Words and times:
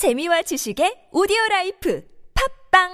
재미와 0.00 0.40
지식의 0.40 1.10
오디오 1.12 1.36
라이프 1.50 2.02
팟빵 2.32 2.88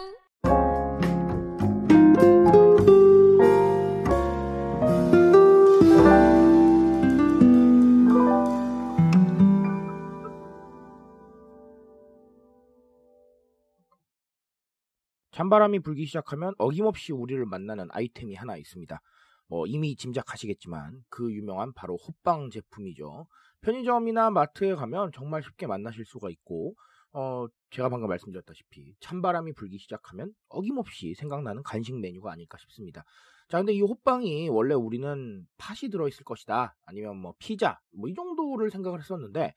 찬바람이 15.31 15.79
불기 15.79 16.07
시작하면 16.07 16.55
어김없이 16.59 17.13
우리를 17.13 17.47
만나는 17.47 17.87
아이템이 17.93 18.35
하나 18.35 18.57
있습니다. 18.57 19.01
뭐 19.47 19.65
이미 19.69 19.95
짐작하시겠지만 19.95 21.05
그 21.09 21.33
유명한 21.33 21.73
바로 21.73 21.97
호빵 21.97 22.51
제품이죠. 22.51 23.29
편의점이나 23.61 24.31
마트에 24.31 24.75
가면 24.75 25.13
정말 25.15 25.45
쉽게 25.45 25.69
만나실 25.69 26.05
수가 26.05 26.31
있고 26.31 26.75
어 27.19 27.47
제가 27.71 27.89
방금 27.89 28.09
말씀드렸다시피 28.11 28.95
찬바람이 29.01 29.55
불기 29.55 29.79
시작하면 29.79 30.35
어김없이 30.49 31.15
생각나는 31.15 31.63
간식 31.63 31.99
메뉴가 31.99 32.31
아닐까 32.31 32.59
싶습니다. 32.59 33.05
자, 33.49 33.57
근데 33.59 33.73
이 33.73 33.81
호빵이 33.81 34.49
원래 34.51 34.75
우리는 34.75 35.47
팥이 35.57 35.91
들어있을 35.91 36.25
것이다. 36.25 36.77
아니면 36.85 37.17
뭐 37.17 37.33
피자, 37.39 37.81
뭐 37.93 38.11
이 38.11 38.15
정도를 38.15 38.71
생각을 38.71 38.99
했었는데, 38.99 39.55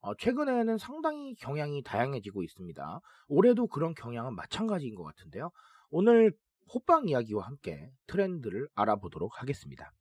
어, 0.00 0.14
최근에는 0.14 0.78
상당히 0.78 1.34
경향이 1.34 1.82
다양해지고 1.82 2.42
있습니다. 2.44 3.00
올해도 3.28 3.66
그런 3.66 3.94
경향은 3.94 4.34
마찬가지인 4.36 4.94
것 4.94 5.02
같은데요. 5.04 5.50
오늘 5.90 6.32
호빵 6.72 7.08
이야기와 7.08 7.44
함께 7.46 7.90
트렌드를 8.06 8.68
알아보도록 8.74 9.42
하겠습니다. 9.42 9.92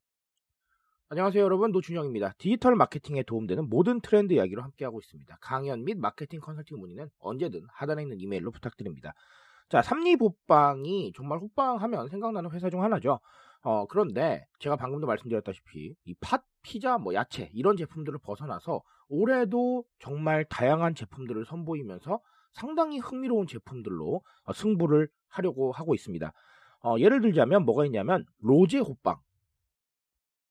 안녕하세요 1.12 1.44
여러분 1.44 1.74
노준영입니다. 1.74 2.36
디지털 2.38 2.76
마케팅에 2.76 3.24
도움되는 3.24 3.68
모든 3.68 4.00
트렌드 4.00 4.32
이야기로 4.32 4.62
함께하고 4.62 5.02
있습니다. 5.02 5.40
강연 5.42 5.84
및 5.84 5.98
마케팅 5.98 6.40
컨설팅 6.40 6.80
문의는 6.80 7.10
언제든 7.20 7.66
하단에 7.68 8.04
있는 8.04 8.22
이메일로 8.22 8.50
부탁드립니다. 8.52 9.14
자 9.68 9.82
삼립호빵이 9.82 11.12
정말 11.14 11.40
호빵하면 11.40 12.08
생각나는 12.08 12.50
회사 12.52 12.70
중 12.70 12.82
하나죠. 12.82 13.20
어, 13.62 13.88
그런데 13.88 14.46
제가 14.60 14.78
방금도 14.78 15.06
말씀드렸다시피 15.06 15.94
이 16.06 16.16
팥, 16.22 16.46
피자, 16.62 16.98
뭐 16.98 17.14
야채 17.14 17.50
이런 17.52 17.76
제품들을 17.76 18.18
벗어나서 18.24 18.82
올해도 19.10 19.84
정말 20.00 20.46
다양한 20.46 20.96
제품들을 20.96 21.44
선보이면서 21.44 22.22
상당히 22.54 23.00
흥미로운 23.00 23.48
제품들로 23.48 24.22
어, 24.46 24.54
승부를 24.54 25.10
하려고 25.28 25.74
하고 25.74 25.94
있습니다. 25.94 26.32
어, 26.86 26.96
예를 27.00 27.20
들자면 27.20 27.66
뭐가 27.66 27.86
있냐면 27.86 28.24
로제 28.40 28.80
호빵. 28.80 29.18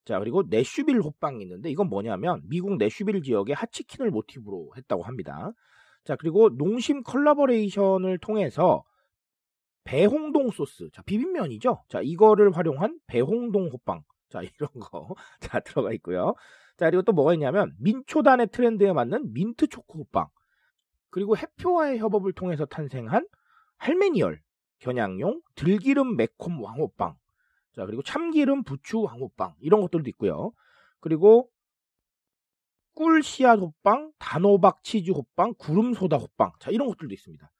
자 0.04 0.18
그리고 0.18 0.42
내슈빌 0.48 1.00
호빵이 1.00 1.42
있는데 1.42 1.70
이건 1.70 1.88
뭐냐면 1.88 2.42
미국 2.48 2.76
내슈빌 2.78 3.22
지역의 3.22 3.54
핫치킨을 3.54 4.10
모티브로 4.10 4.72
했다고 4.76 5.02
합니다. 5.02 5.52
자 6.04 6.16
그리고 6.16 6.48
농심 6.50 7.02
컬래버레이션을 7.02 8.18
통해서 8.18 8.82
배홍동 9.84 10.50
소스, 10.50 10.88
자 10.92 11.02
비빔면이죠. 11.02 11.84
자 11.88 12.00
이거를 12.02 12.56
활용한 12.56 12.98
배홍동 13.06 13.68
호빵, 13.72 14.02
자 14.30 14.40
이런 14.44 14.68
거 14.80 15.14
자 15.40 15.60
들어가 15.60 15.92
있고요. 15.94 16.34
자 16.76 16.86
그리고 16.88 17.02
또 17.02 17.12
뭐가 17.12 17.34
있냐면 17.34 17.74
민초단의 17.80 18.48
트렌드에 18.48 18.92
맞는 18.92 19.32
민트 19.32 19.68
초코 19.68 20.00
호빵, 20.00 20.28
그리고 21.10 21.36
해표와의 21.36 21.98
협업을 21.98 22.32
통해서 22.32 22.64
탄생한 22.66 23.26
할메니얼 23.78 24.40
겨냥용 24.78 25.40
들기름 25.56 26.16
매콤 26.16 26.62
왕호빵, 26.62 27.16
자 27.72 27.86
그리고 27.86 28.02
참기름 28.02 28.64
부추 28.64 29.00
왕호빵 29.00 29.54
이런 29.60 29.80
것들도 29.80 30.08
있고요. 30.10 30.52
그리고 31.00 31.50
꿀 32.94 33.22
씨앗 33.22 33.60
호빵, 33.60 34.12
단호박 34.18 34.82
치즈 34.82 35.12
호빵, 35.12 35.54
구름 35.58 35.94
소다 35.94 36.16
호빵, 36.16 36.52
자 36.58 36.70
이런 36.70 36.88
것들도 36.88 37.14
있습니다. 37.14 37.50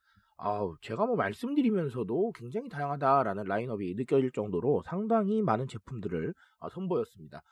아우, 0.42 0.74
제가 0.80 1.04
뭐 1.04 1.16
말씀드리면서도 1.16 2.32
굉장히 2.32 2.70
다양하다라는 2.70 3.44
라인업이 3.44 3.94
느껴질 3.94 4.32
정도로 4.32 4.82
상당히 4.86 5.42
많은 5.42 5.68
제품들을 5.68 6.34
어, 6.60 6.68
선보였습니다. 6.70 7.42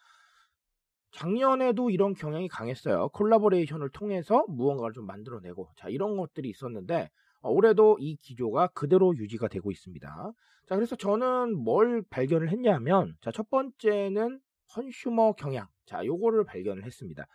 작년에도 1.11 1.91
이런 1.91 2.15
경향이 2.15 2.49
강했어요. 2.49 3.11
콜라보레이션을 3.11 3.91
통해서 3.91 4.45
무언가를 4.49 4.95
좀 4.95 5.07
만들어내고, 5.07 5.71
자, 5.77 5.89
이런 5.91 6.17
것들이 6.17 6.49
있었는데, 6.49 7.03
어, 7.05 7.09
올해도 7.43 7.99
이 8.01 8.17
기조가 8.17 8.69
그대로 8.69 9.17
유지가 9.17 9.49
되고 9.49 9.71
있습니다. 9.71 10.33
자, 10.67 10.75
그래서 10.75 10.97
저는 10.97 11.57
뭘 11.57 12.03
발견을 12.11 12.51
했냐면, 12.51 13.17
자, 13.21 13.31
첫 13.31 13.49
번째는 13.51 14.41
funsumer 14.69 15.33
경향. 15.33 15.67
자, 15.87 16.05
요거를 16.05 16.45
발견을 16.45 16.85
했습니다. 16.85 17.27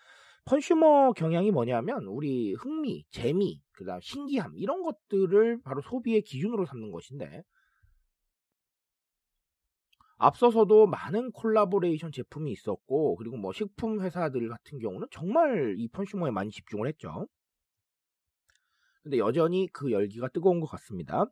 funsumer 0.45 1.13
경향이 1.13 1.51
뭐냐면 1.51 2.05
우리 2.05 2.53
흥미, 2.53 3.05
재미, 3.11 3.61
그다음 3.71 4.01
신기함 4.01 4.53
이런 4.57 4.83
것들을 4.83 5.61
바로 5.63 5.81
소비의 5.81 6.21
기준으로 6.21 6.65
삼는 6.65 6.91
것인데 6.91 7.43
앞서서도 10.17 10.87
많은 10.87 11.31
콜라보레이션 11.31 12.11
제품이 12.11 12.51
있었고 12.51 13.15
그리고 13.15 13.37
뭐 13.37 13.51
식품 13.51 14.01
회사들 14.01 14.47
같은 14.49 14.79
경우는 14.79 15.07
정말 15.11 15.75
이 15.77 15.87
funsumer에 15.88 16.31
많이 16.31 16.49
집중을 16.51 16.87
했죠. 16.87 17.27
근데 19.03 19.17
여전히 19.17 19.67
그 19.73 19.91
열기가 19.91 20.29
뜨거운 20.29 20.59
것 20.59 20.67
같습니다. 20.67 21.25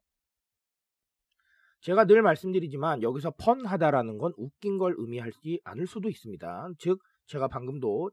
제가 1.81 2.05
늘 2.05 2.21
말씀드리지만 2.21 3.01
여기서 3.01 3.31
펀하다라는 3.37 4.17
건 4.17 4.33
웃긴 4.37 4.77
걸 4.77 4.93
의미하지 4.97 5.61
않을 5.63 5.87
수도 5.87 6.09
있습니다. 6.09 6.69
즉 6.77 6.99
제가 7.25 7.47
방금도 7.47 8.11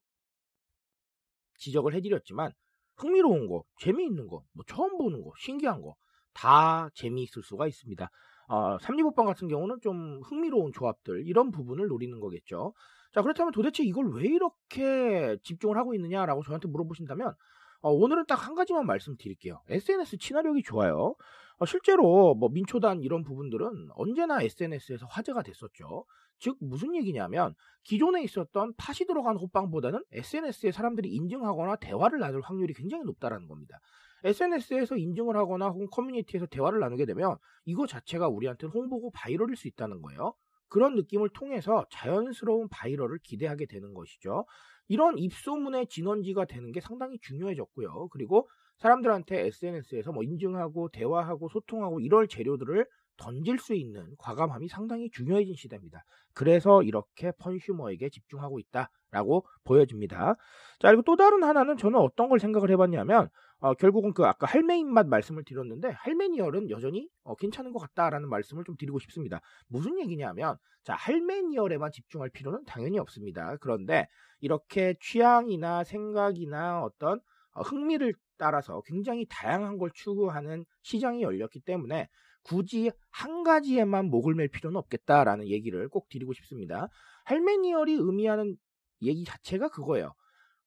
지적을 1.59 1.95
해드렸지만 1.95 2.53
흥미로운 2.97 3.47
거, 3.49 3.65
재미있는 3.81 4.27
거, 4.29 4.45
뭐 4.53 4.65
처음 4.67 4.97
보는 4.97 5.23
거, 5.23 5.33
신기한 5.39 5.83
거 5.83 5.95
다 6.39 6.89
재미있을 6.95 7.43
수가 7.43 7.67
있습니다. 7.67 8.09
어, 8.49 8.79
삼리복방 8.79 9.27
같은 9.27 9.49
경우는 9.49 9.81
좀 9.83 10.21
흥미로운 10.23 10.73
조합들 10.73 11.27
이런 11.27 11.51
부분을 11.51 11.89
노리는 11.89 12.19
거겠죠. 12.21 12.75
자 13.13 13.23
그렇다면 13.23 13.53
도대체 13.53 13.83
이걸 13.83 14.13
왜 14.15 14.27
이렇게 14.27 15.37
집중을 15.43 15.77
하고 15.77 15.95
있느냐라고 15.95 16.45
저한테 16.45 16.69
물어보신다면 16.69 17.35
어, 17.81 17.91
오늘은 17.93 18.27
딱 18.27 18.39
한 18.49 18.55
가지만 18.55 18.87
말씀드릴게요. 18.87 19.63
SNS 19.69 20.19
친화력이 20.19 20.63
좋아요. 20.63 21.15
어, 21.59 21.67
실제로 21.67 22.35
뭐 22.35 22.49
민초단 22.49 23.03
이런 23.03 23.23
부분들은 23.23 23.89
언제나 23.95 24.43
SNS에서 24.43 25.07
화제가 25.07 25.43
됐었죠. 25.43 26.05
즉 26.39 26.57
무슨 26.61 26.95
얘기냐면 26.95 27.55
기존에 27.85 28.23
있었던 28.23 28.75
팥이 28.77 29.07
들어간 29.07 29.37
호빵보다는 29.37 30.05
SNS에 30.13 30.71
사람들이 30.73 31.09
인증하거나 31.11 31.77
대화를 31.77 32.21
나눌 32.21 32.41
확률이 32.43 32.75
굉장히 32.75 33.05
높다라는 33.05 33.49
겁니다. 33.49 33.79
SNS에서 34.25 34.97
인증을 34.97 35.37
하거나 35.37 35.69
혹은 35.69 35.89
커뮤니티에서 35.91 36.47
대화를 36.47 36.81
나누게 36.81 37.07
되면 37.07 37.37
이거 37.65 37.87
자체가 37.87 38.29
우리한테는 38.29 38.73
홍보고 38.73 39.11
바이럴일 39.13 39.57
수 39.57 39.69
있다는 39.69 40.01
거예요. 40.03 40.35
그런 40.69 40.95
느낌을 40.95 41.31
통해서 41.31 41.87
자연스러운 41.91 42.69
바이럴을 42.69 43.19
기대하게 43.23 43.67
되는 43.67 43.95
것이죠. 43.95 44.45
이런 44.89 45.19
입소문의 45.19 45.87
진원지가 45.89 46.47
되는 46.47 46.73
게 46.73 46.81
상당히 46.81 47.19
중요해졌고요. 47.21 48.09
그리고 48.09 48.49
사람들한테 48.79 49.47
SNS에서 49.47 50.13
뭐 50.13 50.23
인증하고 50.23 50.89
대화하고 50.91 51.49
소통하고 51.49 52.01
이럴 52.01 52.29
재료들을 52.29 52.87
던질 53.19 53.59
수 53.59 53.75
있는 53.75 54.15
과감함이 54.19 54.69
상당히 54.69 55.11
중요해진 55.11 55.55
시대입니다. 55.55 56.05
그래서 56.33 56.83
이렇게 56.83 57.33
펀슈머에게 57.39 58.09
집중하고 58.09 58.59
있다라고 58.59 59.47
보여집니다. 59.65 60.37
자, 60.79 60.89
그리고 60.89 61.03
또 61.03 61.17
다른 61.17 61.43
하나는 61.43 61.77
저는 61.77 61.99
어떤 61.99 62.29
걸 62.29 62.39
생각을 62.39 62.71
해봤냐면, 62.71 63.29
어, 63.59 63.75
결국은 63.75 64.15
그 64.15 64.25
아까 64.25 64.47
할매 64.47 64.79
입맛 64.79 65.07
말씀을 65.09 65.45
드렸는데, 65.45 65.89
할매니얼은 65.91 66.71
여전히 66.71 67.09
어, 67.25 67.35
괜찮은 67.35 67.73
것 67.73 67.81
같다라는 67.81 68.29
말씀을 68.29 68.65
좀 68.65 68.77
드리고 68.77 68.99
싶습니다. 69.01 69.41
무슨 69.67 69.99
얘기냐면, 69.99 70.57
자, 70.85 70.95
할매니얼에만 70.95 71.91
집중할 71.91 72.31
필요는 72.31 72.65
당연히 72.65 72.99
없습니다. 72.99 73.57
그런데 73.61 74.07
이렇게 74.41 74.95
취향이나 75.01 75.85
생각이나 75.85 76.83
어떤 76.83 77.21
어, 77.53 77.63
흥미를 77.63 78.15
따라서 78.39 78.81
굉장히 78.87 79.27
다양한 79.29 79.79
걸 79.79 79.91
추구하는 79.93 80.65
시장이 80.83 81.23
열렸기 81.23 81.61
때문에 81.61 82.09
굳이 82.49 82.91
한 83.11 83.43
가지에만 83.45 84.07
목을 84.11 84.35
맬 84.35 84.49
필요는 84.49 84.79
없겠다라는 84.79 85.49
얘기를 85.49 85.89
꼭 85.89 86.09
드리고 86.09 86.33
싶습니다. 86.35 86.89
할메니얼이 87.25 87.93
의미하는 87.95 88.57
얘기 89.03 89.25
자체가 89.25 89.69
그거예요. 89.69 90.15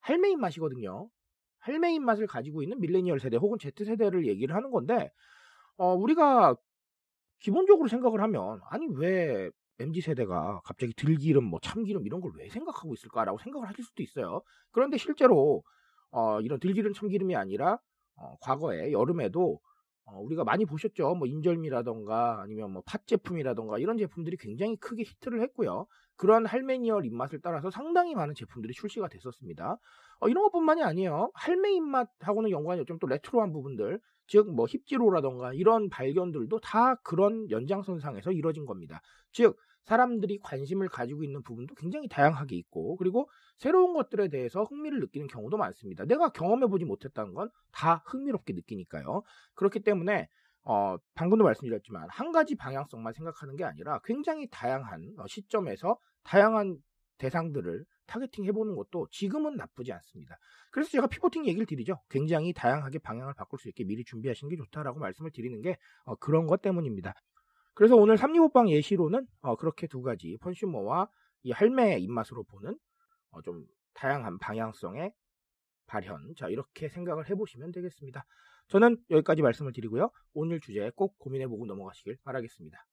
할매 0.01 0.29
입맛이거든요. 0.31 1.09
할매 1.59 1.93
입맛을 1.95 2.27
가지고 2.27 2.63
있는 2.63 2.79
밀레니얼 2.79 3.19
세대 3.19 3.37
혹은 3.37 3.57
Z세대를 3.59 4.27
얘기를 4.27 4.55
하는 4.55 4.71
건데 4.71 5.11
어, 5.77 5.93
우리가 5.95 6.55
기본적으로 7.39 7.87
생각을 7.89 8.21
하면 8.21 8.59
아니 8.69 8.87
왜 8.95 9.49
MZ 9.79 10.01
세대가 10.01 10.61
갑자기 10.63 10.93
들기름, 10.93 11.43
뭐 11.45 11.59
참기름 11.61 12.05
이런 12.05 12.21
걸 12.21 12.31
왜 12.37 12.49
생각하고 12.49 12.93
있을까라고 12.93 13.39
생각을 13.39 13.67
하실 13.67 13.83
수도 13.83 14.03
있어요. 14.03 14.41
그런데 14.71 14.97
실제로 14.97 15.63
어, 16.11 16.39
이런 16.41 16.59
들기름, 16.59 16.93
참기름이 16.93 17.35
아니라 17.35 17.79
어, 18.15 18.37
과거에 18.41 18.91
여름에도 18.91 19.59
어, 20.05 20.19
우리가 20.21 20.43
많이 20.43 20.65
보셨죠. 20.65 21.15
뭐 21.15 21.27
인절미라던가 21.27 22.41
아니면 22.41 22.71
뭐 22.73 22.81
팥 22.85 23.07
제품이라던가 23.07 23.79
이런 23.79 23.97
제품들이 23.97 24.37
굉장히 24.37 24.75
크게 24.77 25.03
히트를 25.03 25.41
했고요. 25.41 25.87
그런 26.17 26.45
할메니얼 26.45 27.05
입맛을 27.05 27.39
따라서 27.41 27.69
상당히 27.71 28.15
많은 28.15 28.35
제품들이 28.35 28.73
출시가 28.73 29.07
됐었습니다. 29.09 29.77
어, 30.19 30.27
이런 30.29 30.43
것뿐만이 30.43 30.83
아니에요. 30.83 31.31
할매 31.33 31.71
입맛하고는 31.73 32.51
연관이 32.51 32.85
좀 32.85 32.99
또 32.99 33.07
레트로한 33.07 33.51
부분들, 33.53 33.99
즉 34.27 34.47
뭐 34.47 34.65
힙지로라던가 34.67 35.53
이런 35.53 35.89
발견들도 35.89 36.59
다 36.59 36.95
그런 37.03 37.49
연장선상에서 37.49 38.31
이뤄진 38.31 38.65
겁니다. 38.65 39.01
즉 39.31 39.57
사람들이 39.83 40.37
관심을 40.43 40.87
가지고 40.89 41.23
있는 41.23 41.41
부분도 41.43 41.73
굉장히 41.75 42.07
다양하게 42.07 42.55
있고 42.57 42.95
그리고 42.97 43.27
새로운 43.57 43.93
것들에 43.93 44.27
대해서 44.29 44.63
흥미를 44.63 44.99
느끼는 44.99 45.27
경우도 45.27 45.57
많습니다. 45.57 46.05
내가 46.05 46.29
경험해보지 46.29 46.85
못했다는 46.85 47.33
건 47.33 47.49
다 47.71 48.03
흥미롭게 48.05 48.53
느끼니까요. 48.53 49.23
그렇기 49.55 49.79
때문에 49.81 50.27
어, 50.63 50.97
방금도 51.15 51.43
말씀드렸지만 51.43 52.07
한 52.09 52.31
가지 52.31 52.55
방향성만 52.55 53.13
생각하는 53.13 53.55
게 53.55 53.63
아니라 53.63 53.99
굉장히 54.03 54.47
다양한 54.49 55.13
어, 55.17 55.25
시점에서 55.27 55.97
다양한 56.23 56.77
대상들을 57.17 57.85
targeting 58.07 58.45
해보는 58.45 58.75
것도 58.75 59.07
지금은 59.11 59.55
나쁘지 59.55 59.93
않습니다. 59.93 60.37
그래서 60.71 60.89
제가 60.91 61.07
피보팅 61.07 61.45
얘기를 61.45 61.65
드리죠. 61.65 62.01
굉장히 62.09 62.51
다양하게 62.53 62.99
방향을 62.99 63.33
바꿀 63.35 63.59
수 63.59 63.69
있게 63.69 63.83
미리 63.85 64.03
준비하시는 64.03 64.49
게 64.49 64.57
좋다라고 64.57 64.99
말씀을 64.99 65.31
드리는 65.31 65.61
게 65.61 65.77
어, 66.03 66.15
그런 66.15 66.45
것 66.45 66.61
때문입니다. 66.61 67.13
그래서 67.73 67.95
오늘 67.95 68.17
삼리호빵 68.17 68.69
예시로는 68.69 69.25
어, 69.41 69.55
그렇게 69.55 69.87
두 69.87 70.01
가지 70.01 70.37
펀슈머와 70.41 71.07
이 71.43 71.51
할매의 71.51 72.03
입맛으로 72.03 72.43
보는 72.43 72.77
어, 73.31 73.41
좀 73.41 73.65
다양한 73.93 74.37
방향성의 74.39 75.13
발현. 75.87 76.33
자, 76.37 76.47
이렇게 76.47 76.89
생각을 76.89 77.29
해보시면 77.29 77.71
되겠습니다. 77.71 78.25
저는 78.71 78.97
여기까지 79.09 79.41
말씀을 79.41 79.73
드리고요. 79.73 80.09
오늘 80.33 80.61
주제 80.61 80.89
꼭 80.95 81.19
고민해보고 81.19 81.65
넘어가시길 81.65 82.17
바라겠습니다. 82.23 82.87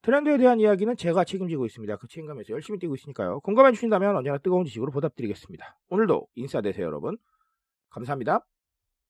트렌드에 0.00 0.38
대한 0.38 0.58
이야기는 0.58 0.96
제가 0.96 1.24
책임지고 1.24 1.66
있습니다. 1.66 1.96
그 1.96 2.08
책임감에서 2.08 2.52
열심히 2.54 2.78
뛰고 2.78 2.94
있으니까요. 2.94 3.40
공감해 3.40 3.72
주신다면 3.72 4.16
언제나 4.16 4.38
뜨거운 4.38 4.64
지식으로 4.64 4.90
보답드리겠습니다. 4.90 5.78
오늘도 5.88 6.28
인사 6.34 6.62
되세요, 6.62 6.86
여러분. 6.86 7.18
감사합니다. 7.90 8.40